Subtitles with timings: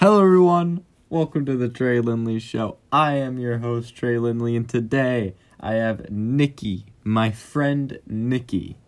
[0.00, 0.84] Hello, everyone.
[1.10, 2.78] Welcome to the Trey Lindley Show.
[2.90, 8.78] I am your host, Trey Lindley, and today I have Nikki, my friend Nikki,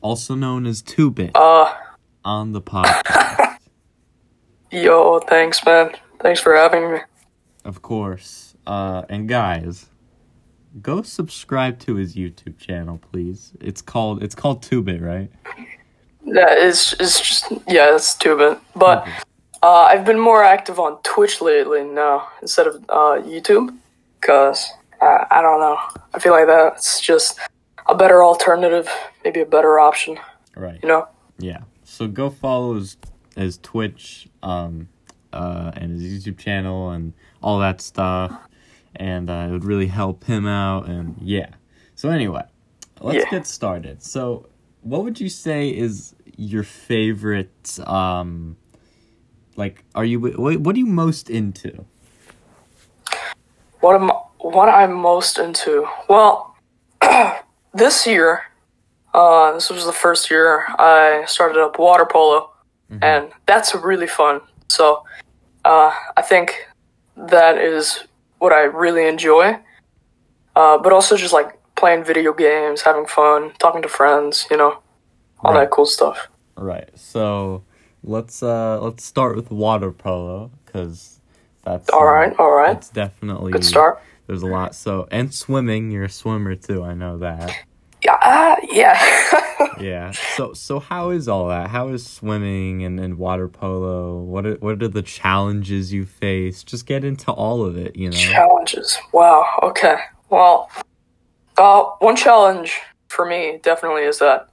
[0.00, 1.74] also known as Two Bit, Uh,
[2.24, 3.56] on the podcast.
[4.70, 5.92] yo, thanks, man.
[6.20, 6.98] Thanks for having me.
[7.64, 8.54] of course.
[8.64, 9.86] Uh, and guys,
[10.80, 13.52] go subscribe to his YouTube channel, please.
[13.60, 15.28] It's called it's called Two Bit, right?
[16.24, 18.58] Yeah, it's it's just yeah, it's Two Bit.
[18.76, 19.08] But
[19.62, 23.76] uh, I've been more active on Twitch lately now instead of uh, YouTube,
[24.20, 24.70] cause
[25.00, 25.78] uh, I don't know.
[26.14, 27.38] I feel like that's just
[27.86, 28.88] a better alternative,
[29.24, 30.18] maybe a better option.
[30.56, 30.78] Right.
[30.82, 31.08] You know?
[31.38, 31.60] Yeah.
[31.84, 32.96] So go follow his
[33.36, 34.88] his Twitch, um,
[35.32, 38.32] uh, and his YouTube channel and all that stuff,
[38.96, 40.86] and uh, it would really help him out.
[40.88, 41.50] And yeah.
[41.94, 42.42] So anyway,
[43.00, 43.30] let's Yeah.
[43.30, 44.02] get started.
[44.02, 44.48] So,
[44.82, 47.78] what would you say is your favorite?
[47.86, 48.56] Um,
[49.56, 50.58] like, are you what?
[50.58, 51.84] What are you most into?
[53.80, 55.86] What am what I'm most into?
[56.08, 56.56] Well,
[57.74, 58.42] this year,
[59.14, 62.50] uh, this was the first year I started up water polo,
[63.00, 64.40] and that's really fun.
[64.68, 65.04] So,
[65.64, 66.66] uh, I think
[67.16, 68.04] that is
[68.38, 69.58] what I really enjoy.
[70.54, 74.78] Uh, but also just like playing video games, having fun, talking to friends, you know,
[75.40, 75.60] all Right.
[75.60, 76.28] that cool stuff.
[76.56, 76.88] Right.
[76.94, 77.64] So
[78.04, 81.20] let's uh let's start with water polo because
[81.64, 84.02] that's All right, all right, It's definitely good start.
[84.26, 84.74] There's a lot.
[84.74, 86.82] So and swimming, you're a swimmer too.
[86.82, 87.54] I know that.
[88.02, 89.38] Yeah, uh, yeah.
[89.80, 90.12] Yeah.
[90.36, 91.68] So so how is all that?
[91.70, 94.18] How is swimming and, and water polo?
[94.20, 96.62] What are, what are the challenges you face?
[96.62, 97.96] Just get into all of it.
[97.96, 98.16] You know.
[98.16, 98.98] Challenges.
[99.12, 99.44] Wow.
[99.62, 99.96] Okay.
[100.30, 100.70] Well,
[101.56, 104.48] uh, one challenge for me definitely is that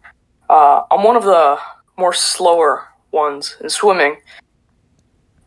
[0.49, 1.59] uh, I'm one of the
[1.97, 4.17] more slower ones in swimming,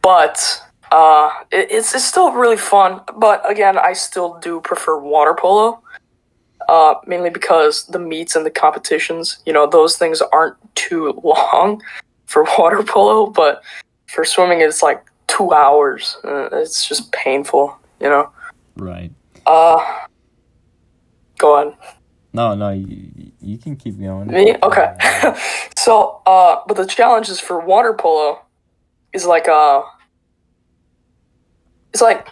[0.03, 3.01] but uh, it, it's it's still really fun.
[3.17, 5.83] But again, I still do prefer water polo,
[6.69, 11.83] uh, mainly because the meets and the competitions, you know, those things aren't too long
[12.27, 13.63] for water polo, but
[14.07, 16.17] for swimming, it's like two hours.
[16.25, 18.31] Uh, it's just painful, you know.
[18.77, 19.11] Right.
[19.47, 20.07] Uh,
[21.39, 21.75] go on.
[22.33, 22.71] No, no.
[22.71, 24.29] You, you can keep going.
[24.29, 24.57] Me?
[24.63, 24.95] Okay.
[25.77, 28.41] so, uh, but the challenges for water polo
[29.13, 29.83] is like, uh,
[31.93, 32.29] it's like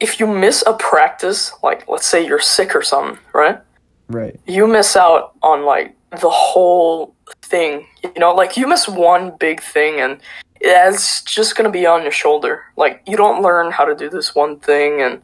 [0.00, 3.60] if you miss a practice, like let's say you're sick or something, right?
[4.08, 4.38] Right.
[4.46, 9.60] You miss out on like the whole thing, you know, like you miss one big
[9.62, 10.20] thing and
[10.60, 12.64] it's just gonna be on your shoulder.
[12.76, 15.22] Like you don't learn how to do this one thing and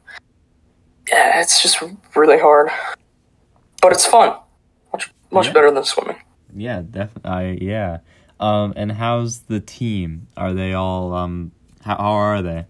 [1.09, 1.83] yeah, it's just
[2.15, 2.71] really hard.
[3.81, 4.39] But it's fun.
[5.35, 5.53] Much Yeah.
[5.53, 6.17] better than swimming.
[6.57, 7.67] Yeah, definitely.
[7.67, 7.99] Yeah.
[8.41, 10.29] Um, and how's the team?
[10.37, 11.53] Are they all um?
[11.83, 12.67] How, how are they?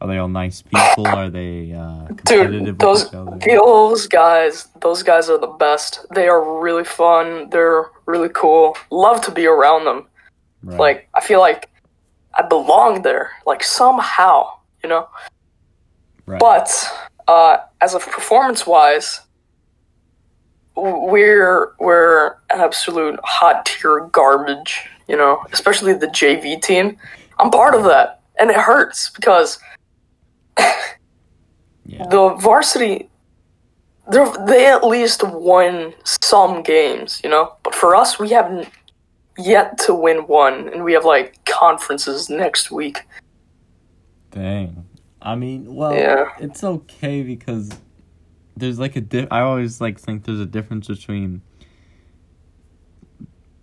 [0.00, 1.06] Are they all nice people?
[1.06, 3.08] Are they uh, competitive Dude, those with
[3.42, 3.56] each other?
[3.56, 6.04] those guys, those guys are the best.
[6.14, 7.48] They are really fun.
[7.50, 8.76] They're really cool.
[8.90, 10.06] Love to be around them.
[10.62, 10.78] Right.
[10.78, 11.70] Like I feel like
[12.34, 14.50] I belong there, like somehow,
[14.82, 15.08] you know.
[16.26, 16.40] right.
[16.40, 16.68] But
[17.28, 19.20] uh, as of performance wise,
[20.76, 25.44] we're we're absolute hot tier garbage, you know.
[25.52, 26.96] Especially the JV team.
[27.38, 29.58] I'm part of that, and it hurts because
[30.58, 32.06] yeah.
[32.10, 33.08] the varsity
[34.46, 37.54] they at least won some games, you know.
[37.62, 38.68] But for us, we haven't
[39.38, 43.00] yet to win one, and we have like conferences next week.
[44.30, 44.86] Dang.
[45.22, 46.26] I mean, well, Yeah.
[46.38, 47.70] it's okay because
[48.56, 51.42] there's like a di- I always like think there's a difference between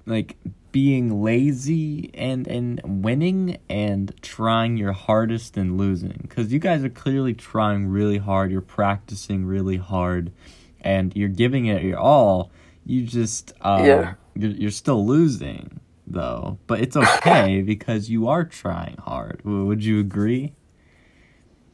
[0.06, 0.38] like
[0.72, 6.90] being lazy and and winning and trying your hardest and losing cuz you guys are
[6.90, 10.32] clearly trying really hard, you're practicing really hard
[10.82, 12.52] and you're giving it your all.
[12.86, 14.14] You just uh Yeah.
[14.36, 19.42] you're, you're still losing though, but it's okay because you are trying hard.
[19.44, 20.54] Would you agree?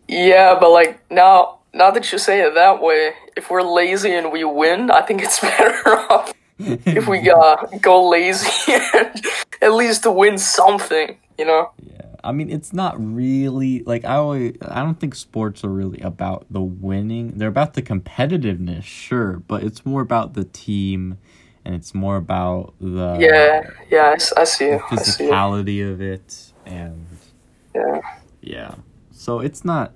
[0.07, 4.31] Yeah, but like now, now that you say it that way, if we're lazy and
[4.31, 5.74] we win, I think it's better
[6.12, 9.25] off if we uh, go lazy and
[9.62, 11.72] at least to win something, you know?
[11.81, 14.58] Yeah, I mean, it's not really like I always.
[14.62, 17.38] I don't think sports are really about the winning.
[17.38, 21.18] They're about the competitiveness, sure, but it's more about the team,
[21.64, 24.81] and it's more about the Yeah, yeah, I, I see the.
[24.92, 27.06] I see physicality of it, and
[27.75, 28.02] Yeah.
[28.42, 28.75] yeah.
[29.12, 29.94] So it's not.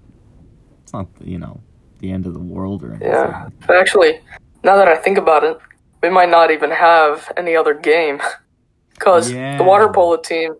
[0.91, 1.61] It's not you know
[1.99, 3.07] the end of the world or anything.
[3.07, 3.47] Yeah.
[3.65, 4.19] But actually,
[4.65, 5.57] now that I think about it,
[6.03, 8.19] we might not even have any other game.
[8.95, 9.57] Because Yeah.
[9.57, 10.53] the water polo team,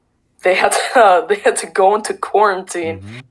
[0.44, 2.98] they had to they had to go into quarantine.
[3.02, 3.22] Mhm.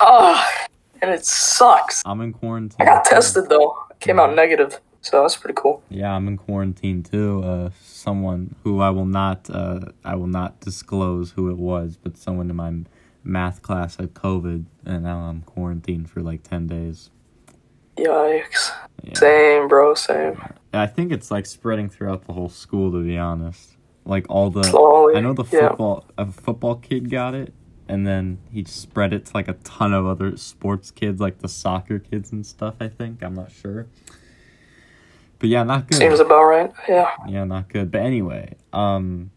[0.00, 0.66] Ah,
[1.00, 2.02] and it sucks.
[2.04, 2.76] I'm in quarantine.
[2.80, 3.70] I got tested though.
[4.00, 4.70] Came out negative,
[5.00, 5.76] so that's pretty cool.
[5.88, 7.42] Yeah, I'm in quarantine too.
[7.50, 12.12] Uh, someone who I will not, uh, I will not disclose who it was, but
[12.18, 12.72] someone in my
[13.24, 17.10] math class had COVID, and now I'm quarantined for like ten days.
[17.96, 18.72] Yikes.
[19.02, 19.14] Yeah.
[19.14, 19.94] Same, bro.
[19.94, 20.40] Same.
[20.72, 23.76] I think it's like spreading throughout the whole school, to be honest.
[24.04, 25.16] Like all the, Slowly.
[25.16, 25.68] I know the yeah.
[25.68, 27.52] football, a football kid got it,
[27.88, 31.48] and then he spread it to like a ton of other sports kids, like the
[31.48, 32.76] soccer kids and stuff.
[32.80, 33.88] I think I'm not sure,
[35.38, 35.98] but yeah, not good.
[35.98, 36.72] Seems about right.
[36.88, 37.10] Yeah.
[37.28, 37.90] Yeah, not good.
[37.90, 39.30] But anyway, um,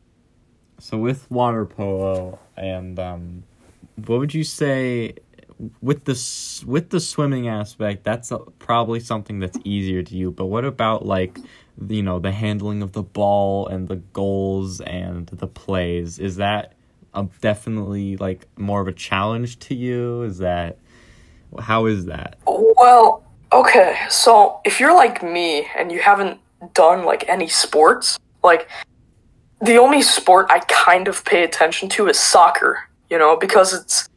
[0.79, 3.43] so with water polo and um,
[3.95, 5.15] what would you say
[5.81, 8.03] with the with the swimming aspect?
[8.03, 10.31] That's uh probably something that's easier to you.
[10.31, 11.37] But what about like
[11.87, 16.19] you know the handling of the ball and the goals and the plays?
[16.19, 16.73] Is that
[17.13, 20.23] uh, definitely like more of a challenge to you?
[20.23, 20.77] Is that
[21.59, 22.37] how is that?
[22.45, 23.97] Well, okay.
[24.09, 26.39] So if you're like me and you haven't
[26.73, 28.67] done like any sports, like
[29.61, 32.89] the only sport I kind of pay attention to is soccer.
[33.13, 34.09] You know, because it's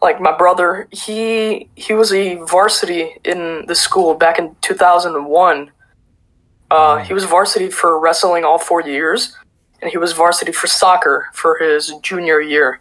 [0.00, 0.86] like my brother.
[0.92, 5.72] He he was a varsity in the school back in two thousand and one.
[6.70, 9.36] Uh, he was varsity for wrestling all four years,
[9.82, 12.80] and he was varsity for soccer for his junior year.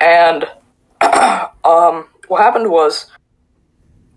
[0.00, 0.46] And
[1.00, 3.08] um, what happened was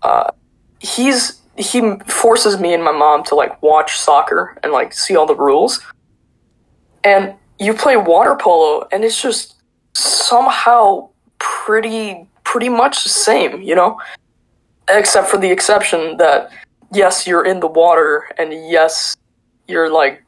[0.02, 0.32] uh,
[0.80, 5.26] he's he forces me and my mom to like watch soccer and like see all
[5.26, 5.80] the rules.
[7.04, 9.55] And you play water polo and it's just
[9.96, 11.08] somehow
[11.38, 14.00] pretty pretty much the same, you know?
[14.88, 16.50] Except for the exception that
[16.92, 19.16] yes, you're in the water and yes,
[19.66, 20.22] you're like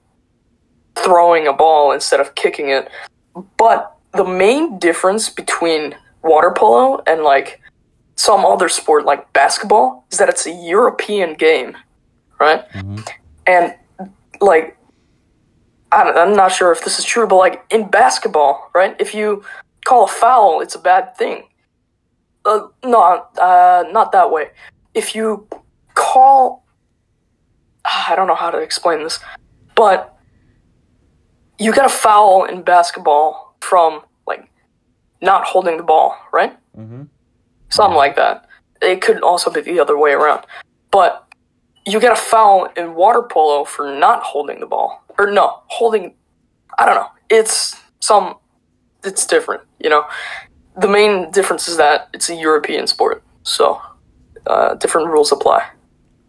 [0.97, 2.89] throwing a ball instead of kicking it.
[3.57, 7.61] But the main difference between water polo and like
[8.17, 11.77] some other sport like basketball is that it's a European game,
[12.41, 12.69] right?
[12.71, 13.09] Mhm.
[13.47, 13.75] And
[14.41, 14.78] like,
[15.93, 18.97] I I'm not sure if this is true, but like in basketball, right?
[18.99, 19.43] If you
[19.85, 21.45] call a foul, it's a bad thing.
[22.45, 24.51] Uh, no, uh, not that way.
[24.95, 25.47] If you
[25.95, 26.65] call,
[27.85, 29.19] I don't know how to explain this,
[29.75, 30.17] but
[31.59, 34.49] you get a foul in basketball from like
[35.21, 36.57] not holding the ball, right?
[36.77, 37.05] Mm-hmm.
[37.71, 38.47] something like that.
[38.81, 40.47] It could also be the other way around.
[40.93, 41.28] But
[41.89, 45.05] you get a foul in water polo for not holding the ball.
[45.19, 46.15] Or no, holding
[46.79, 47.09] I don't know.
[47.29, 48.37] It's some
[49.05, 50.05] it's different, you know.
[50.77, 53.23] The main difference is that it's a European sport.
[53.43, 53.81] So
[54.47, 55.69] uh, different rules apply.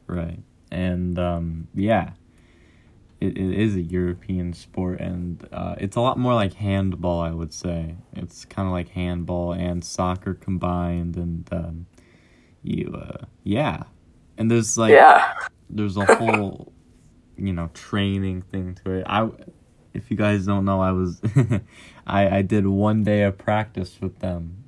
[0.08, 0.40] Right.
[0.72, 2.12] And um, yeah,
[3.20, 7.32] it, it is a European sport, and uh, it's a lot more like handball, I
[7.32, 7.96] would say.
[8.14, 11.86] It's kind of like handball and soccer combined, and um,
[12.64, 13.84] you, uh, yeah.
[14.40, 15.34] And there's like, yeah.
[15.70, 16.74] there's a whole,
[17.38, 19.04] you know, training thing to it.
[19.08, 19.30] I,
[19.94, 21.22] if you guys don't know, I was,
[22.08, 24.64] I, I did one day of practice with them.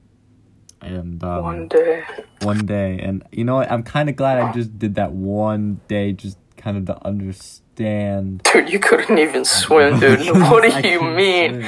[0.82, 2.04] And um, One day.
[2.42, 5.80] one day and you know what i'm kind of glad i just did that one
[5.88, 10.20] day just kind of to understand Dude, you couldn't even swim, dude.
[10.32, 11.64] what do you mean?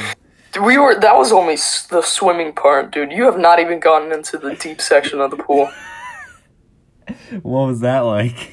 [0.52, 0.66] swim.
[0.66, 1.56] We were that was only
[1.90, 3.12] the swimming part, dude.
[3.12, 5.70] You have not even gotten into the deep section of the pool.
[7.42, 8.52] What was that like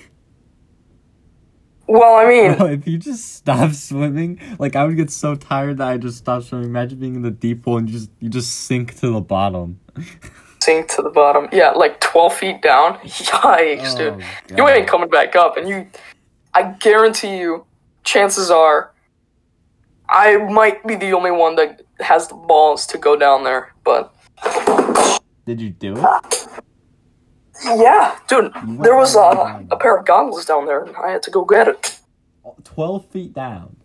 [1.86, 5.78] Well, I mean, Bro, if you just stop swimming like i would get so tired
[5.78, 8.28] that i just stopped swimming imagine being in the deep pool and you just you
[8.28, 9.80] just sink to the bottom
[10.62, 11.48] sink to the bottom.
[11.52, 12.94] Yeah, like 12 feet down.
[12.98, 14.58] Yikes, Oh, dude.
[14.58, 14.88] You ain't God.
[14.90, 15.56] coming back up.
[15.56, 15.88] And you,
[16.54, 17.64] I guarantee you,
[18.04, 18.92] chances are,
[20.08, 23.72] I might be the only one that has the balls to go down there.
[23.84, 24.14] But
[25.46, 26.48] did you do it
[27.64, 28.52] yeah, dude,
[28.82, 29.68] there was all the way down.
[29.70, 31.98] a pair of goggles down there, and I had to go get it.
[32.64, 33.76] 12 feet down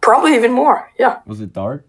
[0.00, 0.90] Probably even more.
[0.98, 1.20] Yeah.
[1.26, 1.84] was it dark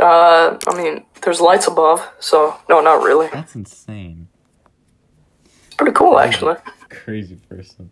[0.00, 3.28] Uh, I mean, there's lights above, so no, not really.
[3.32, 4.28] that's insane
[5.66, 6.56] It's pretty cool, actually.
[6.88, 7.90] crazy person.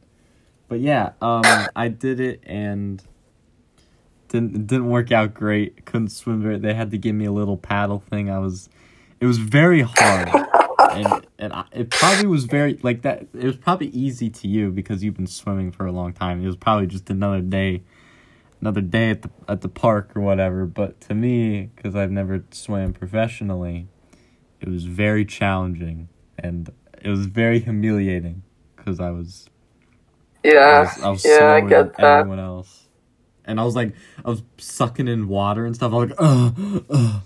[0.69, 1.43] But yeah, um,
[1.75, 3.02] I did it and
[4.28, 5.87] didn't it didn't work out great.
[5.87, 6.59] Couldn't swim very.
[6.59, 8.28] They had to give me a little paddle thing.
[8.31, 8.69] I was,
[9.21, 10.28] it was very hard,
[10.99, 13.28] and and I, it probably was very like that.
[13.35, 16.43] It was probably easy to you because you've been swimming for a long time.
[16.43, 17.83] It was probably just another day,
[18.61, 20.67] another day at the at the park or whatever.
[20.67, 23.88] But to me, because I've never swam professionally,
[24.61, 26.71] it was very challenging and
[27.02, 28.43] it was very humiliating
[28.76, 29.49] because I was
[30.64, 32.28] I Yeah, was, I was yeah, I get than that.
[32.28, 32.88] everyone else,
[33.45, 35.93] and I was like, I was sucking in water and stuff.
[35.93, 37.23] I was like, ugh, ugh.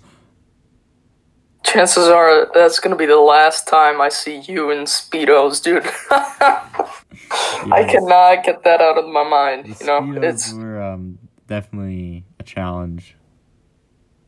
[1.73, 5.85] Chances are that's gonna be the last time I see you in speedos, dude.
[7.73, 9.65] I cannot get that out of my mind.
[9.65, 13.17] The You know, Speedos it's were um, definitely a challenge.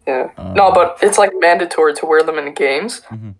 [0.07, 0.31] yeah.
[0.39, 3.03] Um, no, but it's like mandatory to wear them in games.
[3.13, 3.35] Mhm.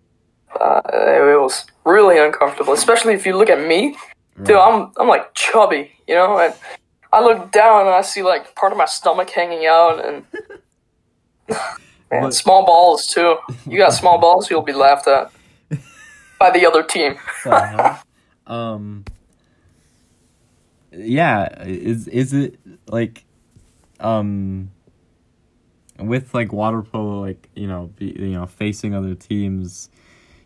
[0.59, 3.97] Uh, it was really uncomfortable, especially if you look at me.
[4.43, 6.53] Dude, I'm I'm like chubby, you know, and
[7.11, 10.25] I look down and I see like part of my stomach hanging out, and
[12.11, 13.37] man, small balls too.
[13.65, 15.31] You got small balls, you'll be laughed at
[16.39, 17.15] by the other team.
[17.43, 18.01] hell?
[18.47, 19.03] um
[20.91, 23.25] yeah is is it like
[23.99, 24.69] um
[25.99, 29.89] with like water polo like you know be, you know facing other teams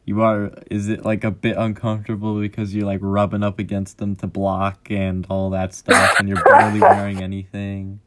[0.05, 4.15] you are is it like a bit uncomfortable because you're like rubbing up against them
[4.15, 7.99] to block and all that stuff and you're barely wearing anything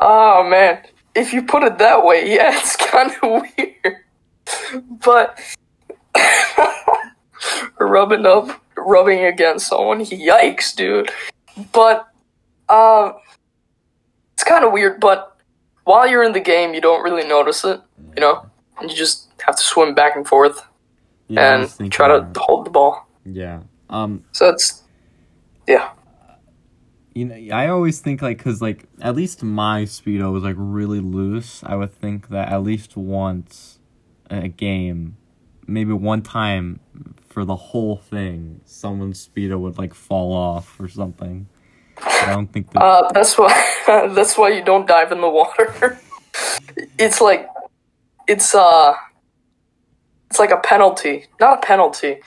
[0.00, 0.82] Oh man,
[1.16, 3.96] if you put it that way, yeah, it's kind of weird.
[5.04, 5.38] But
[7.80, 11.10] rubbing up, rubbing against someone, yikes, dude.
[11.72, 12.08] But
[12.68, 13.14] um,
[14.34, 15.00] it's kind of weird.
[15.00, 15.36] But
[15.84, 17.80] while you're in the game, you don't really notice it,
[18.14, 18.46] you know.
[18.78, 20.62] And you just have to swim back and forth
[21.28, 23.08] yeah, and thinking try to hold the ball.
[23.24, 24.82] yeah um So it's
[25.66, 25.90] yeah.
[27.16, 31.00] You know i always think like because like at least my speedo was like really
[31.00, 33.78] loose i would think that at least once
[34.30, 35.16] a game
[35.66, 36.78] maybe one time
[37.26, 41.48] for the whole thing someone's speedo would like fall off or something
[42.02, 43.50] i don't think that Uh, that's why
[43.86, 45.98] that's why you don't dive in the water.
[46.98, 47.48] it's like
[48.26, 48.94] it's uh
[50.28, 51.26] it's like a penalty.
[51.40, 52.20] Not a penalty.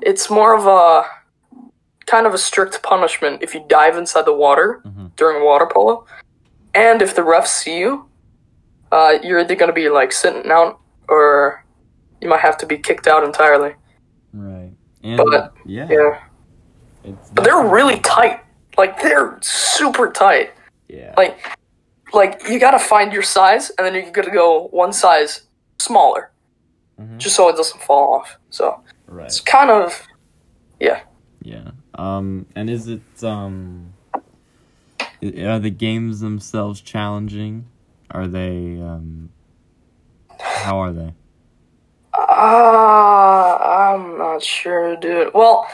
[0.00, 1.04] It's more of a
[2.12, 5.06] kind of a strict punishment if you dive inside the water Mhm.
[5.16, 5.94] during water polo.
[6.74, 7.92] And if the refs see you,
[8.96, 10.78] uh, you're either gonna be like sitting out
[11.08, 11.64] or
[12.20, 13.74] you might have to be kicked out entirely.
[14.34, 14.72] right
[15.04, 16.12] and but, yeah, Yeah.
[17.04, 18.40] it's But they're really tight.
[18.78, 20.48] Like they're super tight.
[20.88, 21.34] yeah like
[22.20, 24.46] like you gotta find your size and then you gotta go
[24.82, 25.32] one size
[25.78, 26.22] smaller
[27.00, 27.16] Mhm.
[27.22, 28.64] just so it doesn't fall off so
[29.18, 30.06] right it's kind of
[30.80, 31.00] yeah
[32.02, 33.92] um and is it um
[35.22, 37.66] are the games themselves challenging?
[38.10, 39.30] Are they um
[40.40, 41.14] how are they?
[42.14, 45.32] Uh, i'm not sure dude.
[45.32, 45.68] Well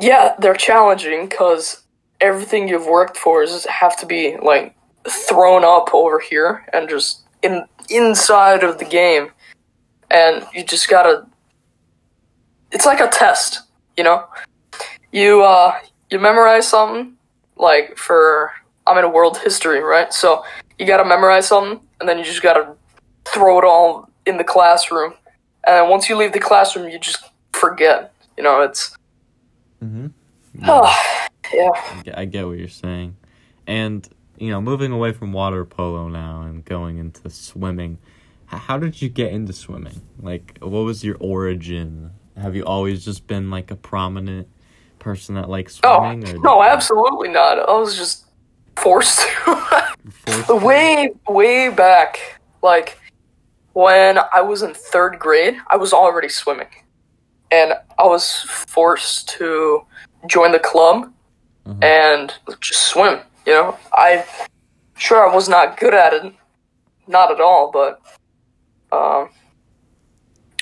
[0.00, 1.82] yeah they're challenging because
[2.20, 4.74] everything you've worked for is have to be like
[5.08, 9.30] thrown up over here and just in inside of the game.
[10.10, 11.26] And you just gotta
[12.70, 13.62] it's like a test
[13.96, 14.24] you know
[15.16, 15.72] you uh
[16.10, 17.16] you memorize something
[17.56, 18.52] like for
[18.86, 20.44] i'm in a world history right so
[20.78, 22.74] you gotta memorize something and then you just gotta
[23.24, 25.14] throw it all in the classroom
[25.66, 28.96] and once you leave the classroom you just forget you know it's
[29.82, 30.08] mm-hmm.
[30.64, 30.92] yeah
[31.54, 33.16] I get, I get what you're saying.
[33.66, 34.08] And,
[34.38, 37.98] you know, moving away from water polo now and going into swimming,
[38.46, 40.02] how did you get into swimming?
[40.20, 42.12] Like, what was your origin?
[42.36, 44.48] Have you always just been like a prominent
[44.98, 46.36] person that likes oh swimming?
[46.36, 48.26] or no absolutely not i was just
[48.76, 49.26] forced to
[50.26, 50.56] forced to?
[50.56, 52.98] way way back like
[53.72, 56.68] when i was in third grade i was already swimming
[57.50, 59.82] and i was forced to
[60.26, 61.12] join the club
[61.66, 61.82] Mhm.
[61.82, 64.24] and just swim you know i
[64.96, 66.32] sure i was not good at it
[67.08, 68.00] not at all but
[68.92, 69.28] um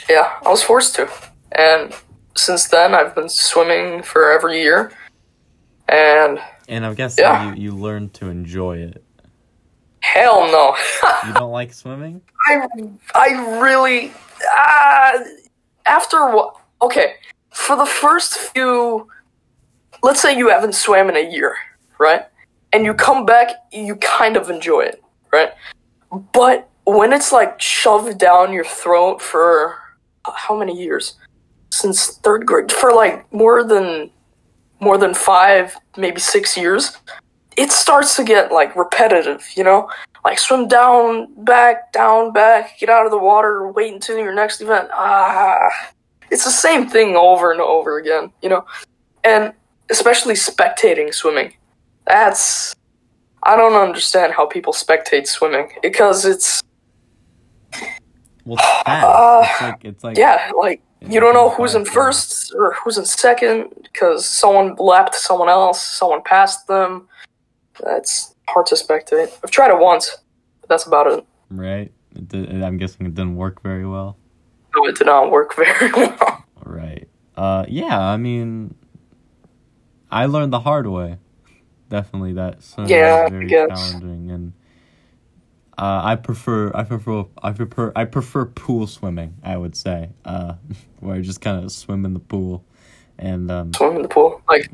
[0.09, 1.07] yeah i was forced to
[1.53, 1.93] and
[2.37, 4.93] since then i've been swimming for every year
[5.88, 6.38] and
[6.69, 7.53] And I'm guessing Yeah.
[7.55, 9.05] you, you learned to enjoy it.
[10.00, 10.75] hell no
[11.26, 12.23] You don't like swimming?
[12.49, 12.61] I
[13.14, 14.12] I really
[14.59, 15.12] uh,
[15.87, 16.57] after what?
[16.83, 17.14] Okay,
[17.50, 19.09] for the first few,
[20.03, 21.57] let's say you haven't swam in a year,
[21.99, 22.23] right?
[22.73, 25.53] And you come back, you kind of enjoy it, right?
[26.33, 29.76] But when it's like shoved down your throat for
[30.26, 31.14] how many years?
[31.75, 34.11] Since third grade, for like more than
[34.81, 36.97] more than five, maybe six years,
[37.57, 39.90] it starts to get like repetitive, you know?
[40.25, 44.61] Like swim down, back, down, back, get out of the water, wait until your next
[44.61, 44.88] event.
[44.93, 45.69] Ah,
[46.31, 48.64] it's the same thing over and over again, you know?
[49.25, 49.52] And
[49.90, 51.54] especially spectating swimming.
[52.07, 52.75] That's.
[53.43, 56.62] I don't understand how people spectate swimming because it's.
[58.45, 58.83] Well, it's.
[58.87, 62.99] Uh, it's like, it's like, Yeah, like, you don't know who's in first or who's
[62.99, 67.08] in second because someone lapped someone else, someone passed them.
[67.82, 68.34] That's.
[68.46, 69.32] hard to spectate.
[69.42, 70.18] I've tried it once,
[70.61, 71.25] but that's about it.
[71.50, 71.90] Right?
[72.14, 74.16] It did, I'm guessing it didn't work very well.
[74.76, 76.44] No, it did not work very well.
[76.62, 77.08] Right.
[77.37, 78.75] Uh, yeah, I mean,
[80.11, 81.16] I learned the hard way.
[81.88, 83.68] Definitely that Yeah, very I guess.
[83.68, 84.52] challenging, and
[85.78, 89.37] uh, I prefer I prefer I prefer I prefer pool swimming.
[89.43, 90.54] I would say, uh,
[91.00, 92.64] where I just kind of swim in the pool,
[93.19, 94.71] and um, Swim in the pool, like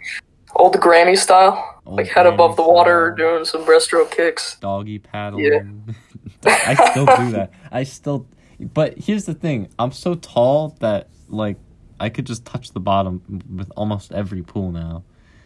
[0.56, 3.32] old granny style, Old like head above the water, style.
[3.32, 4.56] doing some breaststroke kicks.
[4.60, 5.94] doggy paddling.
[5.94, 5.94] Yeah.
[6.66, 7.50] I still do that.
[7.70, 8.26] I still,
[8.58, 11.56] but here's the thing: I'm so tall that like
[11.98, 15.04] I could just touch the bottom with almost every pool now.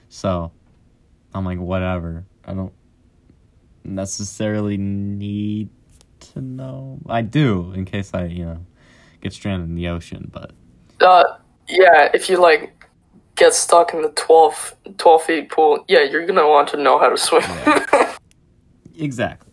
[0.09, 0.53] So
[1.35, 2.25] I'm like, whatever.
[2.45, 2.73] I don't
[3.85, 5.69] necessarily need
[6.33, 6.99] to know.
[7.09, 8.67] I do in case I, you know,
[9.21, 10.31] get stranded in the ocean.
[10.33, 10.53] But
[11.01, 11.25] Uh,
[11.69, 12.87] yeah, if you like
[13.37, 17.09] get stuck in the 12, 12 feet pool, yeah, you're gonna want to know how
[17.09, 17.43] to swim.
[17.43, 18.17] Yeah.
[18.97, 19.53] exactly.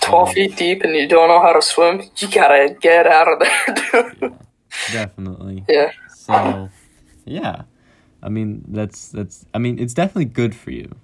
[0.00, 3.38] 12 feet deep and you don't know how to swim, you gotta get out of
[3.40, 4.34] there, dude.
[4.92, 5.64] Definitely.
[5.68, 5.92] Yeah.
[6.14, 6.68] So,
[7.24, 7.62] yeah,
[8.22, 10.94] I mean that's that's I mean it's definitely good for you.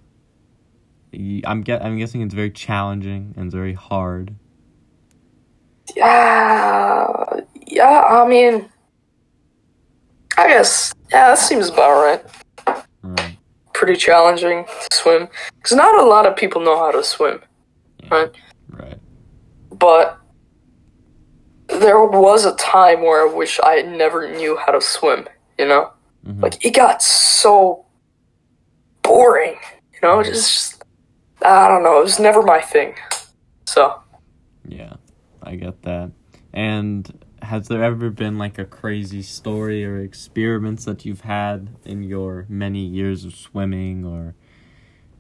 [1.13, 4.35] I'm get I'm guessing it's very challenging and it's very hard.
[5.97, 8.69] Yeah, yeah, I mean,
[10.39, 12.85] I guess, yeah, that seems about right.
[13.03, 13.37] Right.
[13.75, 15.29] Pretty challenging to swim.
[15.57, 17.41] Because not a lot of people know how to swim,
[18.05, 18.15] Yeah.
[18.15, 18.31] right?
[18.69, 18.99] Right.
[19.73, 20.19] But
[21.69, 25.91] there was a time where I wish I never knew how to swim, you know?
[26.27, 26.43] Mhm.
[26.43, 27.85] Like, it got so
[29.03, 29.57] boring,
[29.93, 30.23] you know?
[30.23, 30.80] Just,
[31.45, 32.95] I don't know, it was never my thing.
[33.67, 34.01] So,
[34.67, 34.95] Yeah,
[35.43, 36.13] I get that.
[36.53, 42.03] And has there ever been like a crazy story or experiments that you've had in
[42.03, 44.35] your many years of swimming or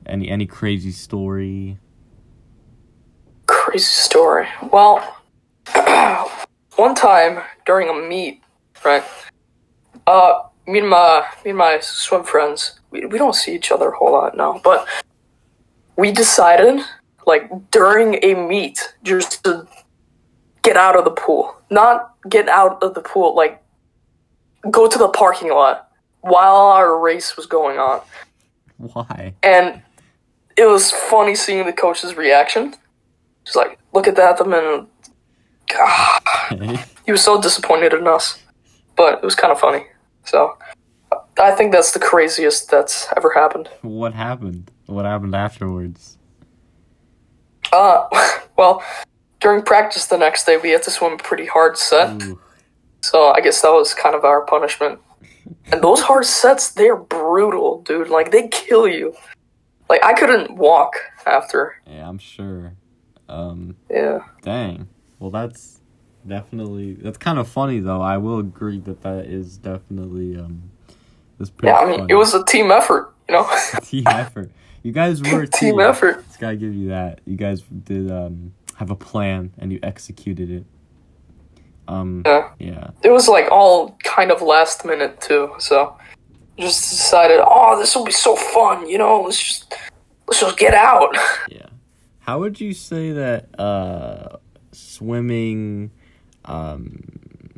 [0.06, 1.78] any any crazy story?
[3.46, 4.46] crazy story.
[4.72, 5.16] Well,
[6.76, 8.42] one time during a meet,
[8.84, 9.04] right?
[10.06, 13.90] Uh, me and my me and my swim friends, we, we don't see each other
[13.90, 14.86] a whole lot now, but
[15.96, 16.84] we decided,
[17.26, 19.66] like during a meet, just to
[20.62, 23.62] get out of the pool, not get out of the pool, like
[24.70, 28.00] go to the parking lot while our race was going on,
[28.76, 29.34] Why?
[29.42, 29.82] and
[30.56, 32.74] it was funny seeing the coach's reaction.
[33.44, 34.86] Just like, look at that, the man.
[35.68, 38.42] God, he was so disappointed in us,
[38.96, 39.86] but it was kind of funny.
[40.26, 40.58] So,
[41.38, 43.68] I think that's the craziest that's ever happened.
[43.80, 44.70] what happened?
[44.90, 46.18] What happened afterwards?
[47.72, 48.06] Uh,
[48.58, 48.82] well,
[49.40, 52.22] during practice the next day, we had to swim a pretty hard set.
[52.24, 52.40] Ooh,
[53.00, 54.98] So I guess that was kind of our punishment.
[55.72, 58.08] And those hard sets, they're brutal, dude.
[58.08, 59.14] Like they kill you.
[59.88, 60.94] Like I couldn't walk
[61.26, 61.76] after.
[61.86, 62.74] yeah, I'm sure.
[63.28, 64.20] Um, Yeah.
[64.42, 64.88] dang.
[65.20, 65.80] Well, that's
[66.26, 68.00] definitely that's kind of funny though.
[68.00, 70.70] I will agree that that is definitely um,
[71.38, 71.72] that's pretty.
[71.72, 72.12] Yeah, I mean, funny.
[72.12, 73.48] it was a team effort, you know?
[73.82, 74.50] team effort.
[74.82, 75.72] You guys were a team.
[75.74, 76.24] team effort.
[76.26, 77.20] Just gotta give you that.
[77.24, 80.64] You guys did um have a plan and you executed it.
[81.88, 82.50] Um Yeah.
[82.58, 82.90] yeah.
[83.02, 85.96] It was like all kind of last minute too, so
[86.58, 89.74] just decided, oh, this will be so fun, you know, let's just
[90.28, 91.16] let's just get out.
[91.48, 91.66] Yeah.
[92.20, 94.36] How would you say that uh
[94.72, 95.90] swimming
[96.44, 97.02] um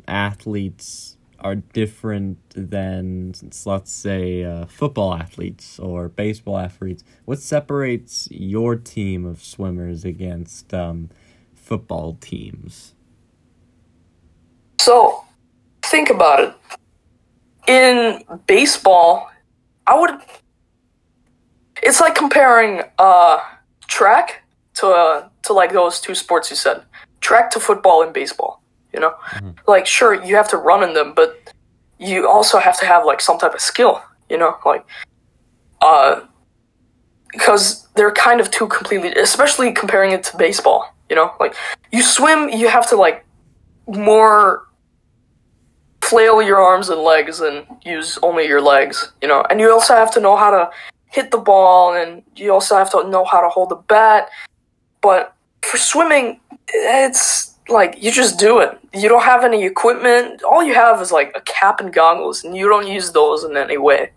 [0.07, 3.33] athletes are different than
[3.65, 7.03] let's say uh, football athletes or baseball athletes?
[7.25, 11.09] What separates your team of swimmers against um
[11.53, 12.95] football teams?
[14.79, 15.23] So,
[15.83, 16.53] think about it.
[17.67, 19.29] In baseball,
[19.87, 20.11] I would.
[21.81, 23.39] It's like comparing uh,
[23.87, 24.43] track
[24.75, 26.83] to uh, to like those two sports you said,
[27.21, 28.62] track to football and baseball.
[28.93, 29.15] You know,
[29.67, 31.51] like sure you have to run in them, but
[31.99, 34.01] you also have to have like some type of skill.
[34.29, 34.85] You know, like
[35.81, 36.21] uh,
[37.31, 40.93] because they're kind of two completely, especially comparing it to baseball.
[41.09, 41.55] You know, like
[41.91, 43.25] you swim, you have to like
[43.87, 44.67] more
[46.01, 49.45] flail your arms and legs and use only your legs, you know.
[49.49, 50.69] And you also have to know how to
[51.07, 54.29] hit the ball and you also have to know how to hold the bat.
[55.01, 58.77] But for swimming, it's like you just do it.
[58.93, 60.43] You don't have any equipment.
[60.43, 63.57] All you have is like a cap and goggles and you don't use those in
[63.57, 64.11] any way.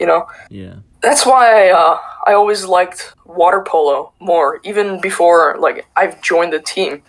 [0.00, 0.26] You know?
[0.50, 0.76] Yeah.
[1.02, 6.60] that's why uh, I always liked water polo more, even before like I've joined the
[6.60, 7.02] team.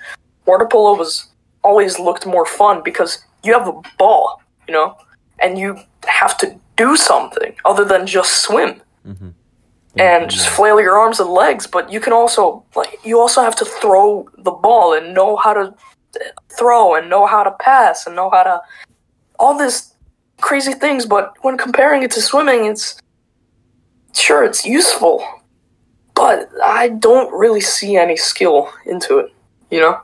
[0.45, 1.27] Water polo was
[1.63, 4.97] always looked more fun because you have a ball, you know,
[5.39, 8.81] and you have to do something other than just swim.
[9.03, 9.29] hmm
[9.97, 13.55] and just flail your arms and legs, but you can also like you also have
[13.55, 15.73] to throw the ball and know how to
[16.57, 18.61] throw and know how to pass and know how to
[19.39, 19.93] all this
[20.41, 22.99] crazy things, but when comparing it to swimming, it's
[24.13, 25.25] sure it's useful,
[26.13, 29.33] but I don't really see any skill into it,
[29.69, 30.01] you know?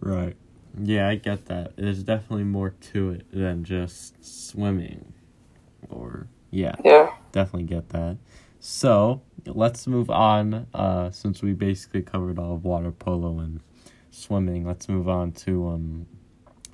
[0.00, 0.36] Right.
[0.80, 1.76] Yeah, I get that.
[1.76, 5.12] There's definitely more to it than just swimming.
[5.88, 6.74] Or yeah.
[6.84, 7.14] Yeah.
[7.30, 8.16] Definitely get that.
[8.66, 13.60] So, let's move on uh since we basically covered all of water polo and
[14.10, 14.66] swimming.
[14.66, 16.06] Let's move on to um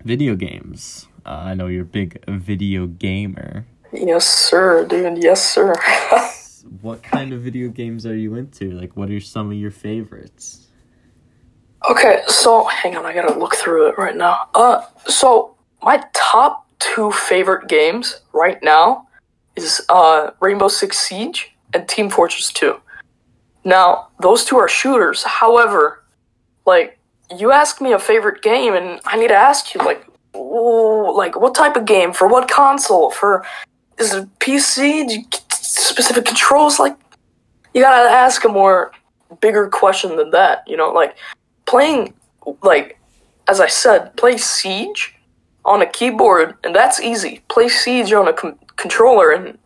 [0.04, 1.08] video games.
[1.26, 3.66] Uh, I know you're a big video gamer.
[3.92, 5.20] Yes, sir, dude.
[5.20, 5.74] Yes, sir.
[6.80, 8.70] what kind of video games are you into?
[8.70, 10.68] Like, what are some of your favorites?
[11.90, 14.48] Okay, so hang on, I gotta look through it right now.
[14.54, 19.08] Uh, so my top two favorite games right now
[19.56, 22.80] is uh Rainbow Six Siege and Team Fortress 2.
[23.64, 25.22] Now, those two are shooters.
[25.22, 26.02] However,
[26.66, 26.98] like
[27.36, 30.06] you asked me a favorite game, and I need to ask you, like,
[30.36, 32.12] ooh, like what type of game?
[32.12, 33.10] For what console?
[33.10, 33.44] For
[33.98, 36.78] is it PC specific controls?
[36.78, 36.96] Like
[37.74, 38.92] you gotta ask a more
[39.40, 40.90] bigger question than that you know?
[40.90, 41.16] Like
[41.66, 42.14] playing
[42.62, 42.98] like
[43.48, 45.14] as i said play siege
[45.64, 47.42] on a keyboard and that's easy.
[47.48, 49.58] Play siege on a com- controller and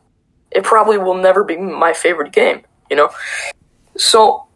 [0.54, 3.10] it probably will never be my favorite game you know
[3.96, 4.46] so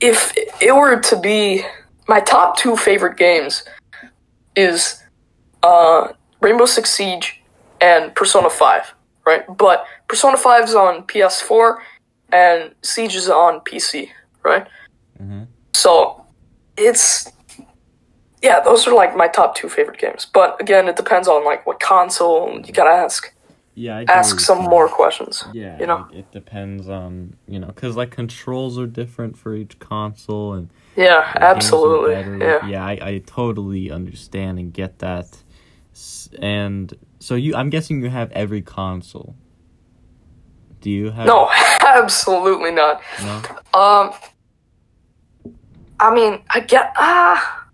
[0.00, 1.64] if it were to be
[2.08, 3.64] my top two favorite games
[4.56, 5.02] is
[5.62, 6.08] uh,
[6.40, 7.40] Rainbow Six Siege
[7.80, 8.94] and Persona 5,
[9.26, 9.44] right?
[9.56, 11.78] But Persona 5 is on PS4
[12.32, 14.10] and Siege is on PC,
[14.42, 14.66] right?
[15.20, 15.44] Mm-hmm.
[15.72, 16.24] So
[16.76, 17.30] it's
[18.42, 20.26] yeah, those are like my top two favorite games.
[20.26, 22.60] But again, it depends on like what console.
[22.62, 23.33] You gotta ask
[23.74, 25.44] Yeah, I ask some more questions.
[25.52, 26.06] Yeah, you know.
[26.12, 31.04] it, depends on you know because like controls are different for each console and Yeah,
[31.32, 32.38] the games are absolutely.
[32.38, 32.66] Yeah.
[32.66, 35.26] yeah, I, I totally understand and get that.
[36.38, 39.34] And so you, I'm guessing you have every console.
[40.80, 41.26] Do you have?
[41.26, 43.02] No, absolutely not.
[43.22, 43.42] No.
[43.78, 44.12] Um,
[45.98, 47.66] I mean, I get ah,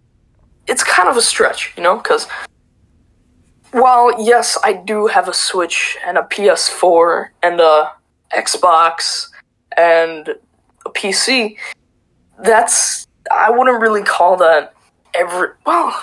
[0.66, 2.26] it's kind of a stretch, you know, because
[3.72, 7.92] while yes, I do have a Switch and a PS4 and a
[8.34, 9.28] Xbox
[9.76, 10.28] and
[10.86, 11.56] a PC,
[12.42, 14.74] that's I wouldn't really call that
[15.14, 15.94] every well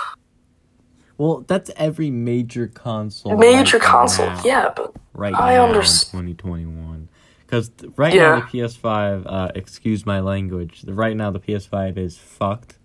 [1.17, 3.37] Well, that's every major console.
[3.37, 4.41] major right console, now.
[4.45, 7.09] yeah, but right I now underst- in 2021.
[7.45, 8.21] Because right Yeah.
[8.21, 12.77] now the PS5, uh, excuse my language, right now the PS5 is fucked.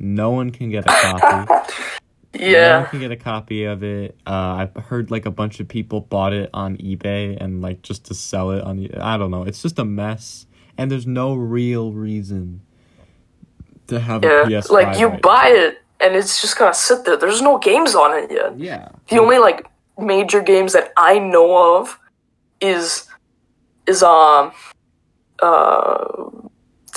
[0.00, 1.70] No one can get a copy.
[2.34, 4.16] No one yeah, can get a copy of it.
[4.26, 8.04] Uh, I've heard like a bunch of people bought it on eBay and like just
[8.06, 8.86] to sell it on.
[9.00, 9.44] I don't know.
[9.44, 12.60] It's just a mess, and there's no real reason
[13.86, 14.70] to have a yeah, PS5.
[14.70, 17.16] like you right buy it and it's just gonna sit there.
[17.16, 18.58] There's no games on it yet.
[18.58, 18.88] Yeah.
[19.08, 19.66] The only like
[19.98, 21.98] major games that I know of
[22.60, 23.06] is
[23.86, 24.52] is um
[25.40, 26.30] uh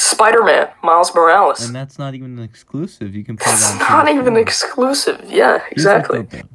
[0.01, 1.63] Spider-Man Miles Morales.
[1.65, 3.15] And that's not even an exclusive.
[3.15, 3.81] You can play It's that.
[3.91, 4.41] on not even PS4.
[4.41, 5.21] exclusive.
[5.29, 6.23] Yeah, exactly.
[6.23, 6.49] thing.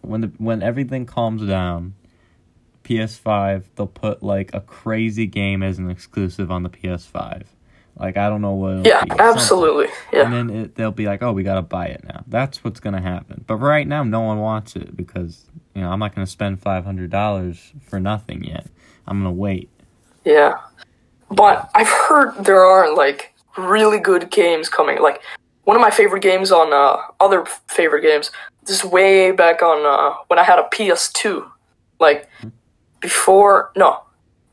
[0.00, 1.94] When the, when everything calms down,
[2.84, 7.44] PS5 they'll put like a crazy game as an exclusive on the PS5.
[7.96, 8.70] Like I don't know what.
[8.78, 9.26] it'll Yeah, be, something.
[9.26, 9.86] absolutely.
[10.12, 10.24] Yeah.
[10.24, 13.00] And then it, they'll be like, "Oh, we gotta buy it now." That's what's gonna
[13.00, 13.44] happen.
[13.46, 16.84] But right now, no one wants it because you know I'm not gonna spend five
[16.84, 18.66] hundred dollars for nothing yet.
[19.06, 19.70] I'm gonna wait.
[20.24, 20.54] Yeah.
[21.30, 25.00] But I've heard there are like really good games coming.
[25.00, 25.20] Like
[25.64, 28.30] one of my favorite games on uh other favorite games.
[28.64, 31.48] This is way back on uh when I had a PS2.
[32.00, 32.28] Like
[33.00, 34.02] before no.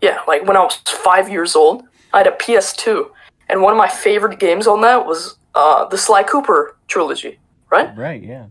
[0.01, 3.11] Yeah, like when I was 5 years old, I had a PS2.
[3.49, 7.95] And one of my favorite games on that was uh the Sly Cooper trilogy, right?
[7.95, 8.23] Right?
[8.23, 8.47] Yeah.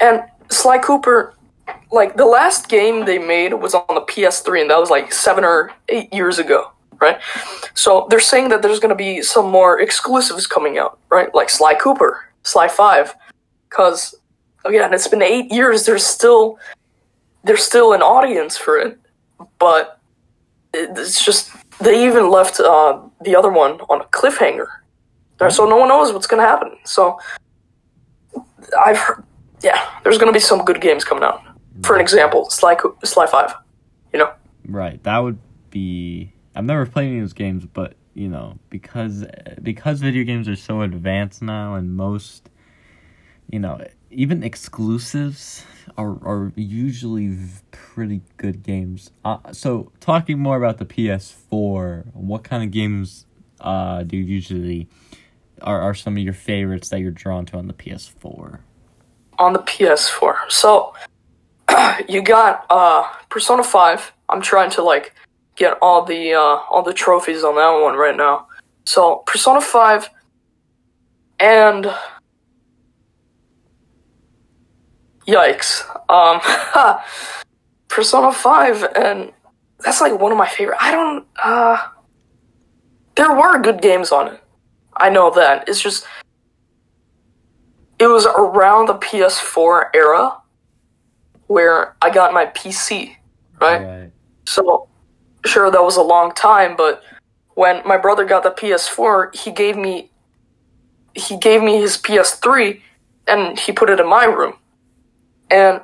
[0.00, 1.34] And Sly Cooper,
[1.92, 5.44] like the last game they made was on the PS3, and that was like seven
[5.44, 7.18] or eight years ago, right?
[7.74, 11.34] So they're saying that there's going to be some more exclusives coming out, right?
[11.34, 13.14] Like Sly Cooper, Sly Five,
[13.68, 14.14] because
[14.64, 15.86] again, it's been eight years.
[15.86, 16.58] There's still
[17.44, 18.98] there's still an audience for it,
[19.58, 20.00] but
[20.72, 24.68] it's just they even left uh, the other one on a cliffhanger,
[25.50, 26.76] so no one knows what's going to happen.
[26.84, 27.18] So
[28.78, 29.24] I've heard,
[29.62, 31.42] yeah, there's going to be some good games coming out.
[31.82, 33.54] For an example, Sly Sly Five,
[34.12, 34.32] you know.
[34.68, 35.02] Right.
[35.02, 35.38] That would
[35.70, 36.32] be.
[36.54, 39.24] I've never played any of those games, but you know, because
[39.62, 42.48] because video games are so advanced now, and most,
[43.50, 45.64] you know, even exclusives
[45.98, 47.36] are are usually
[47.72, 49.10] pretty good games.
[49.24, 53.26] Uh, so talking more about the PS4, what kind of games
[53.60, 54.88] uh do you usually
[55.62, 58.60] are are some of your favorites that you're drawn to on the PS4?
[59.38, 60.36] on the PS4.
[60.48, 60.94] So
[62.08, 64.12] you got uh Persona 5.
[64.28, 65.14] I'm trying to like
[65.56, 68.46] get all the uh all the trophies on that one right now.
[68.84, 70.08] So Persona 5
[71.40, 71.86] and
[75.26, 75.84] Yikes.
[76.08, 76.40] Um
[77.88, 79.32] Persona 5 and
[79.80, 80.78] that's like one of my favorite.
[80.80, 81.78] I don't uh
[83.16, 84.40] there were good games on it.
[84.96, 85.68] I know that.
[85.68, 86.06] It's just
[87.98, 90.38] it was around the PS4 era
[91.46, 93.16] where I got my PC,
[93.60, 93.80] right?
[94.46, 94.88] So,
[95.44, 97.02] sure, that was a long time, but
[97.54, 100.10] when my brother got the PS4, he gave me
[101.16, 102.80] he gave me his PS3
[103.28, 104.54] and he put it in my room.
[105.48, 105.80] And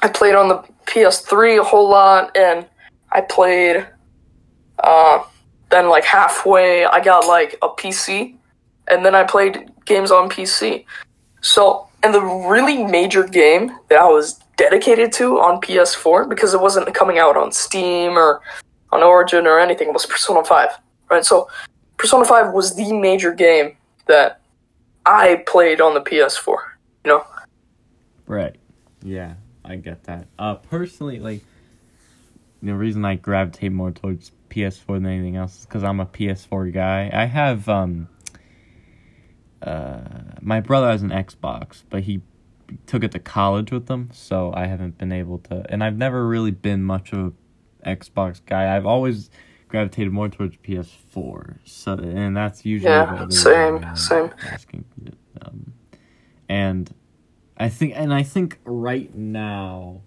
[0.00, 2.66] I played on the PS3 a whole lot and
[3.10, 3.86] I played
[4.82, 5.22] uh
[5.70, 8.36] then like halfway I got like a PC
[8.88, 10.84] and then I played games on PC.
[11.40, 16.60] So, and the really major game that I was dedicated to on PS4 because it
[16.60, 18.40] wasn't coming out on Steam or
[18.90, 20.70] on Origin or anything It was Persona 5,
[21.10, 21.24] right?
[21.24, 21.48] So,
[21.96, 24.40] Persona 5 was the major game that
[25.06, 26.56] I played on the PS4,
[27.04, 27.24] you know?
[28.26, 28.56] Right.
[29.02, 29.34] Yeah,
[29.64, 30.26] I get that.
[30.38, 31.42] Uh, personally, like
[32.62, 36.72] the reason I gravitate more towards PS4 than anything else is because I'm a PS4
[36.72, 37.10] guy.
[37.12, 38.08] I have um.
[39.60, 40.00] Uh,
[40.40, 42.20] my brother has an Xbox, but he
[42.86, 45.64] took it to college with them, so I haven't been able to.
[45.68, 47.34] And I've never really been much of
[47.82, 48.74] a Xbox guy.
[48.76, 49.30] I've always
[49.68, 51.58] gravitated more towards PS4.
[51.64, 54.30] So, and that's usually Yeah, what same, same.
[54.50, 54.84] Asking,
[55.40, 55.72] um,
[56.48, 56.94] and
[57.56, 60.02] I think, and I think right now,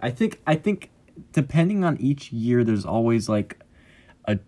[0.00, 0.90] I think, I think,
[1.32, 3.58] depending on each year, there's always like
[4.26, 4.38] a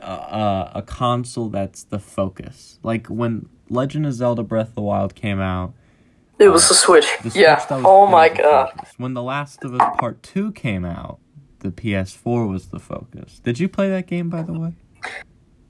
[0.00, 2.78] a, a console that's the focus.
[2.82, 5.74] Like when Legend of Zelda: Breath of the Wild came out,
[6.38, 7.06] It was the Switch.
[7.22, 7.58] the yeah.
[7.58, 8.72] Switch, was- Oh my god.
[8.74, 8.92] focus.
[8.98, 11.18] When The Last of Us Part Two came out,
[11.60, 13.38] the PS4 was the focus.
[13.40, 14.74] Did you play that game, by the way?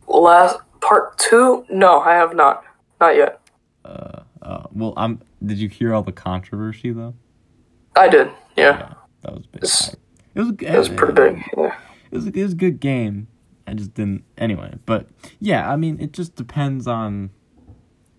[0.09, 1.67] Last part 2?
[1.71, 2.65] No, I have not.
[3.01, 3.41] Not yet.
[3.85, 5.21] Uh, uh, well, I'm.
[5.45, 7.15] Did you hear all the controversy though?
[7.95, 8.31] I did.
[8.57, 8.95] Yeah.
[9.23, 9.63] that was big.
[9.63, 10.51] It was.
[10.61, 11.43] It was pretty big.
[11.57, 11.77] Yeah.
[12.11, 13.29] It was, it was a good game.
[13.67, 14.25] I just didn't.
[14.39, 15.09] Anyway, but
[15.41, 17.31] yeah, I mean, it just depends on.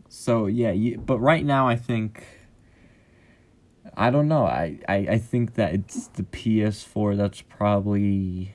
[0.09, 2.23] So yeah, you, but right now I think.
[3.99, 4.45] I don't know.
[4.45, 8.53] I, I, I think that it's the PS4 that's probably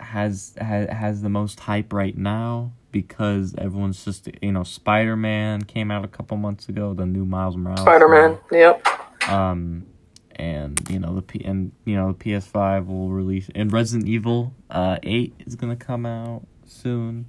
[0.00, 5.62] has has has the most hype right now because everyone's just you know Spider Man
[5.62, 7.82] came out a couple months ago, the new Miles Morales.
[7.82, 8.38] Spider Man.
[8.50, 9.28] Yep.
[9.28, 9.86] Um,
[10.34, 14.52] and you know the P and you know the PS5 will release and Resident Evil
[14.70, 17.26] uh eight is gonna come out soon.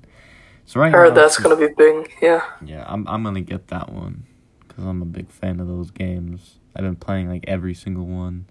[0.65, 2.11] So right I heard now, that's gonna be big.
[2.23, 2.43] Yeah.
[2.65, 2.85] yeah.
[2.87, 4.25] I'm I'm gonna get that one
[4.75, 6.59] because I'm a big fan of those games.
[6.75, 8.45] I've been playing like every single one.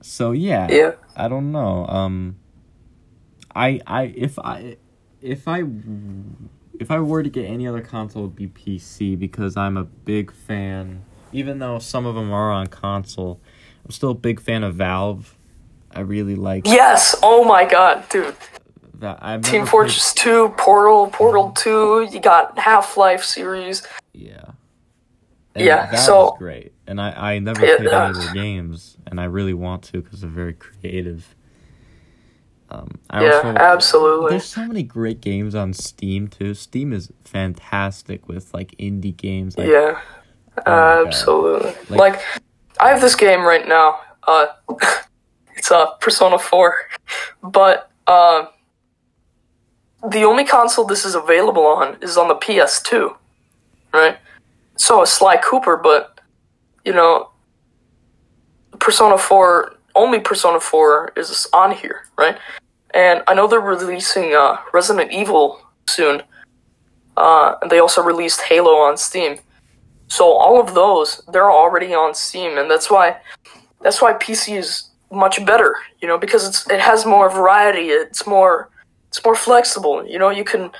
[0.00, 0.92] So yeah, Yeah.
[1.16, 1.86] I don't know.
[1.86, 2.36] Um,
[3.54, 4.76] I I if I
[5.22, 5.64] if I
[6.78, 9.84] if I were to get any other console, it would be PC because I'm a
[9.84, 11.04] big fan.
[11.32, 13.40] Even though some of them are on console,
[13.84, 15.36] I'm still a big fan of Valve.
[15.94, 17.14] I really like Yes.
[17.22, 18.34] Oh my god, dude.
[18.94, 19.18] that.
[19.22, 23.86] I've Team Fortress 2, Portal, Portal 2, you got Half Life series.
[24.12, 24.54] played-
[25.56, 25.64] yeah.
[25.64, 28.96] Yeah, Valve so- is great, and I I never Yeah, played any of their games,
[29.06, 31.34] and I really want to because they're very creative.
[32.70, 34.30] Um, I Yeah, also, absolutely.
[34.30, 36.52] There's so many great games on Steam too.
[36.52, 39.56] Steam is fantastic with like indie games.
[39.56, 39.98] Like, Yeah.
[40.66, 41.06] Oh.
[41.06, 41.72] Absolutely.
[41.88, 42.20] Like- Like,
[42.78, 44.00] I have this game right now.
[44.26, 44.46] Uh,
[45.56, 46.74] it's uh, Persona 4.
[47.42, 48.46] But uh,
[50.06, 53.16] the only console this is available on is on the PS2.
[53.94, 54.18] Right?
[54.78, 56.20] So is Sly Cooper, but,
[56.84, 57.30] you know,
[58.78, 62.38] Persona 4, only Persona 4 is on here, right?
[62.94, 66.22] And I know they're releasing uh, Resident Evil soon.
[67.16, 69.38] Uh, and they also released Halo on Steam.
[70.08, 73.16] So all of those, they're already on Steam, and that's why
[73.82, 77.88] that's why PC is much better, you know, because it's it has more variety.
[77.88, 78.70] It's more
[79.08, 80.06] it's more flexible.
[80.06, 80.70] You know, you can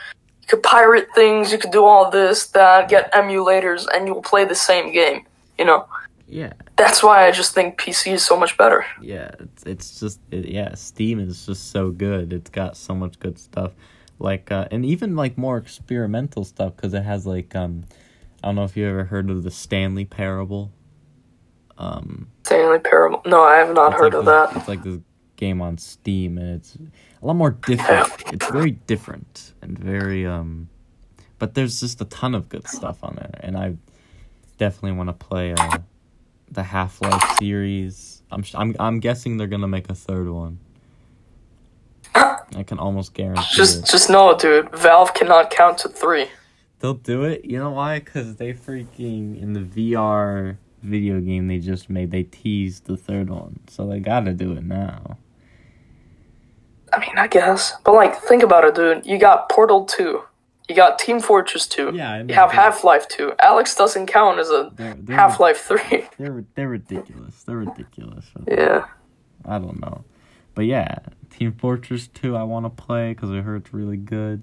[0.49, 4.55] could pirate things, you could do all this, that, get emulators, and you'll play the
[4.55, 5.25] same game.
[5.59, 5.87] You know,
[6.27, 8.85] yeah, that's why I just think PC is so much better.
[9.03, 9.31] yeah.
[9.41, 10.75] It's it's just it, yeah.
[10.75, 12.33] Steam is just so good.
[12.33, 13.73] It's got so much good stuff,
[14.19, 17.85] like uh, and even like more experimental stuff because it has like um,
[18.43, 20.71] I don't know if you ever heard of the Stanley Parable.
[21.77, 23.23] Um, Stanley Parable.
[23.27, 24.57] No, I have not heard like of this- that.
[24.57, 24.99] It's like this
[25.39, 26.77] game on Steam, and it's
[27.23, 28.13] a lot more different.
[28.33, 30.69] It's very different and very um,
[31.39, 33.77] but there's just a ton of good stuff on there, and I
[34.59, 35.79] definitely want to play uh,
[36.51, 38.23] the Half Life series.
[38.31, 40.59] I'm sh- I'm I'm guessing they're gonna make a third one.
[42.15, 43.57] I can almost guarantee it.
[43.57, 44.71] Just, just know, dude.
[44.77, 46.27] Valve cannot count to three.
[46.81, 47.45] They'll do it.
[47.45, 47.99] You know why?
[47.99, 52.11] Because they freaking in the VR video game they just made.
[52.11, 55.19] They teased the third one, so they gotta do it now.
[56.99, 57.75] I mean, I guess.
[57.85, 59.07] But like, think about it, dude.
[59.07, 60.23] You got Portal Two.
[60.69, 61.93] You got Team Fortress Two.
[61.95, 63.33] Yeah, I know, You have Half Life Two.
[63.41, 64.73] Alyx doesn't count as a
[65.09, 66.07] Half Life Three.
[66.19, 67.43] They're they're ridiculous.
[67.45, 68.27] They're ridiculous.
[68.47, 68.87] yeah.
[69.45, 70.05] I don't know,
[70.55, 70.99] but yeah,
[71.31, 74.43] Team Fortress Two I want to play because I heard it's really good.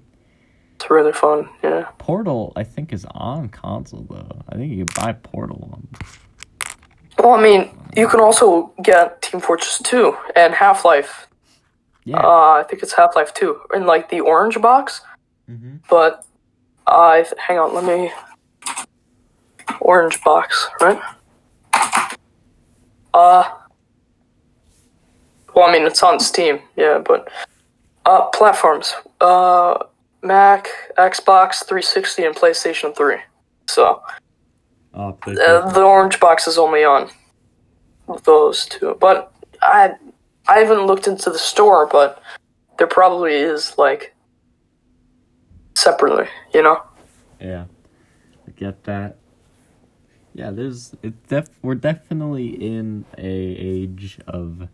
[0.76, 1.48] It's really fun.
[1.62, 1.88] Yeah.
[1.98, 4.42] Portal I think is on console though.
[4.48, 5.68] I think you can buy Portal.
[5.72, 5.88] On.
[7.18, 11.25] Well, I mean, you can also get Team Fortress Two and Half Life.
[12.06, 12.18] Yeah.
[12.20, 15.02] Uh, I think it's Half Life Two in like the orange box.
[15.50, 15.80] Mhm.
[15.90, 16.24] But
[16.86, 17.74] I th- hang on.
[17.74, 18.12] Let me.
[19.80, 21.00] Orange box, right?
[23.12, 23.44] Uh.
[25.54, 27.28] Well, I mean, it's on Steam, yeah, but
[28.04, 29.78] uh, platforms, uh,
[30.22, 33.16] Mac, Xbox 360, and PlayStation 3.
[33.68, 34.02] So
[34.94, 37.10] Oh, uh, the orange box is only on
[38.24, 38.96] those two.
[39.00, 39.94] But I
[40.48, 42.22] I haven't looked into the store, but
[42.78, 44.14] there probably is like
[45.74, 46.82] separately, you know.
[47.40, 47.64] Yeah,
[48.46, 49.16] I get that.
[50.34, 51.26] Yeah, there's it.
[51.28, 54.68] Def we're definitely in a age of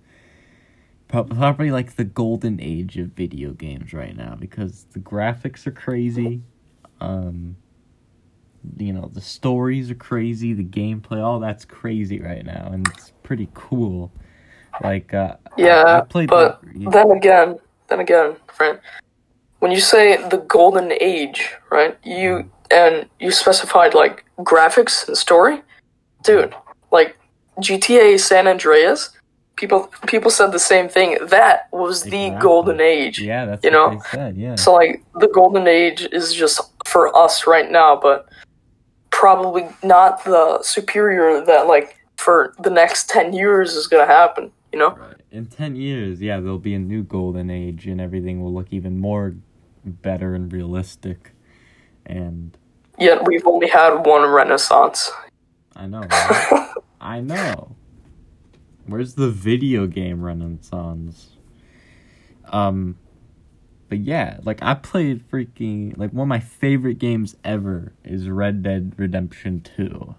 [1.08, 6.42] probably like the golden age of video games right now because the graphics are crazy,
[7.00, 7.56] um,
[8.76, 13.12] you know the stories are crazy, the gameplay, all that's crazy right now, and it's
[13.22, 14.12] pretty cool.
[14.80, 17.58] Like, uh, Yeah, I played but that- then again,
[17.88, 18.78] then again, friend,
[19.58, 21.96] when you say the golden age, right?
[22.02, 25.62] You and you specified like graphics and story,
[26.24, 26.54] dude.
[26.90, 27.18] Like
[27.60, 29.10] GTA San Andreas,
[29.56, 31.18] people people said the same thing.
[31.26, 33.20] That was the golden age.
[33.20, 34.36] yeah, that's you know, said.
[34.36, 38.26] Yeah, So like the golden age is just for us right now, but
[39.10, 44.50] probably not the superior that like for the next ten years is gonna happen.
[44.72, 44.90] You know?
[44.90, 45.16] Right.
[45.30, 48.98] In 10 years, yeah, there'll be a new golden age and everything will look even
[48.98, 49.34] more
[49.84, 51.32] better and realistic.
[52.06, 52.56] And
[52.98, 55.10] Yet we've only had one renaissance.
[55.74, 56.68] I know, right?
[57.00, 57.74] I know.
[58.86, 61.36] Where's the video game renaissance?
[62.46, 62.96] Um
[63.88, 68.62] but yeah, like I played freaking like one of my favorite games ever is Red
[68.62, 70.14] Dead Redemption 2.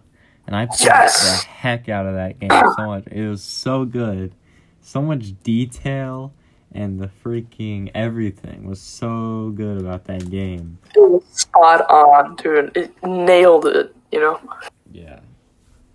[0.45, 1.41] And I played Yes!
[1.41, 3.07] the heck out of that game so much.
[3.07, 4.35] It was so good.
[4.84, 6.34] So much detail
[6.74, 10.78] and the freaking everything was so good about that game.
[10.96, 12.76] It was spot on, dude.
[12.76, 13.96] It nailed it.
[14.12, 14.41] You know.
[14.91, 15.19] Yeah.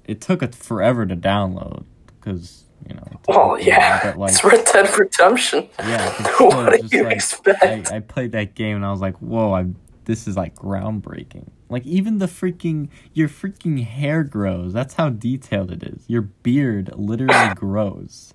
[0.04, 3.06] It took it forever to download because, you know.
[3.28, 5.68] Oh yeah, like, it's Red Dead Redemption.
[5.78, 6.32] yeah.
[6.40, 7.62] What do you like, expect?
[7.62, 9.66] I, I played that game and I was like, whoa, I
[10.06, 11.50] this is like groundbreaking.
[11.68, 14.72] Like even the freaking your freaking hair grows.
[14.72, 16.04] That's how detailed it is.
[16.08, 18.32] Your beard literally grows.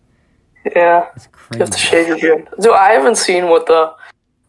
[0.76, 2.48] Yeah, It's you have to shave your beard.
[2.60, 3.94] Dude, I haven't seen what the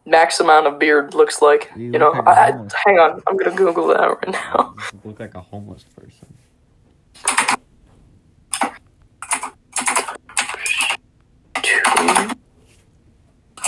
[0.05, 1.71] max amount of beard looks like.
[1.75, 2.45] You You know, like I,
[2.85, 4.75] hang on, I'm gonna Google that right now.
[4.93, 6.27] You look like a homeless person.
[11.61, 11.81] Two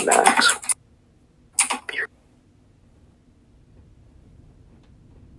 [0.04, 0.54] max
[1.86, 2.08] beard.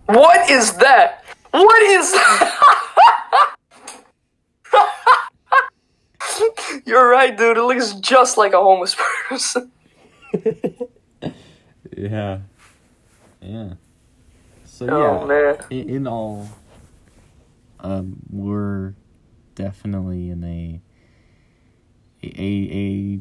[0.06, 1.24] What is that?
[1.50, 2.56] What is that?
[6.90, 7.56] You're right, dude.
[7.56, 8.96] It looks just like a homeless
[9.28, 9.70] person.
[11.96, 12.40] Yeah.
[13.40, 13.74] Yeah.
[14.64, 15.56] So Oh yeah, man.
[15.70, 16.48] in, in all,
[17.78, 18.94] um, we're
[19.54, 20.80] definitely in a
[22.24, 23.20] a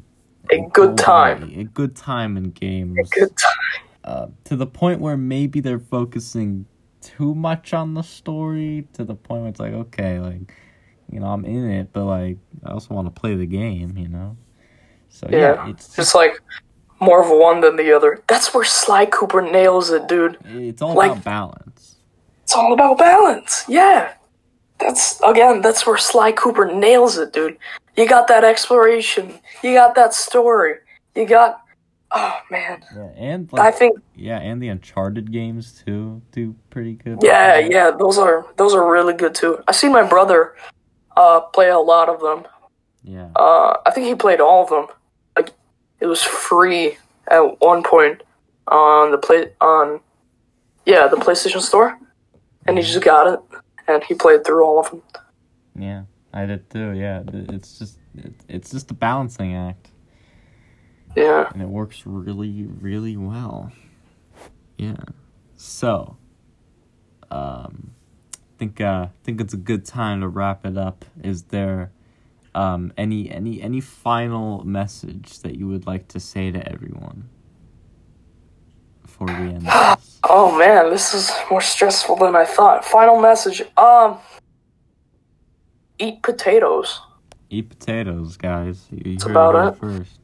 [0.52, 1.44] a A good time.
[1.56, 2.98] a good time in games.
[2.98, 3.88] A good time.
[4.04, 6.66] uh, to the point where maybe they're focusing
[7.02, 10.54] too much on the story to the point where it's like okay like
[11.12, 14.08] you know i'm in it but like i also want to play the game you
[14.08, 14.38] know
[15.10, 15.70] so yeah, Yeah.
[15.70, 16.40] it's Just like
[17.00, 18.22] more of one than the other.
[18.28, 20.38] That's where Sly Cooper nails it, dude.
[20.46, 21.96] it's all like- about balance
[22.44, 23.64] It's all about balance.
[23.68, 24.14] Yeah.
[24.80, 27.58] That's again, that's where Sly Cooper nails it, dude.
[27.98, 29.40] You got that exploration.
[29.64, 30.76] You got that story.
[31.16, 31.62] You got
[32.12, 36.94] Oh man, Yeah, and like, I think yeah, and the Uncharted games too do pretty
[36.94, 37.20] good.
[37.24, 39.64] yeah, yeah, those are those are really good too.
[39.68, 40.56] I see my brother
[41.20, 42.48] uh play a lot of them.
[43.04, 43.30] Yeah.
[43.36, 44.88] Uh, I think he played all of them.
[45.36, 45.52] Like
[46.00, 46.98] it was free
[47.30, 48.24] at one point
[48.68, 50.00] on the play on
[50.86, 51.98] yeah the PlayStation Store,
[52.66, 53.40] and he just got it
[53.88, 55.02] and he played through all of them.
[55.78, 56.04] Yeah,
[56.34, 56.92] I did too.
[56.94, 59.92] Yeah, it's just it, it's just a balancing act,
[61.16, 61.50] Yeah.
[61.54, 63.72] and it works really really well.
[64.78, 65.04] Yeah.
[65.58, 66.16] So,
[67.32, 67.92] um,
[68.60, 71.06] think uh think it's a good time to wrap it up.
[71.24, 71.92] Is there
[72.54, 77.30] um any any any final message that you would like to say to everyone
[79.02, 80.20] before we end this?
[80.24, 82.86] Oh man, this is more stressful than I thought.
[82.86, 83.64] Final message.
[83.78, 84.18] Um,
[85.98, 87.00] eat potatoes.
[87.50, 88.86] Eat potatoes, guys.
[88.92, 89.80] You, That's heard about it, it.
[89.80, 90.20] first.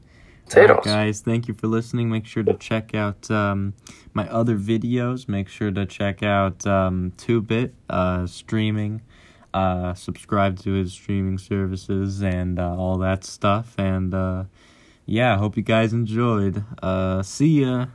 [0.84, 2.08] Guys, thank you for listening.
[2.08, 3.74] Make sure to check out um,
[4.14, 5.28] my other videos.
[5.28, 9.02] Make sure to check out um, Two Bit uh, streaming.
[9.52, 13.74] Uh, subscribe to his streaming services and uh, all that stuff.
[13.78, 14.44] And uh,
[15.04, 16.62] yeah, hope you guys enjoyed.
[16.80, 17.86] Uh, see ya.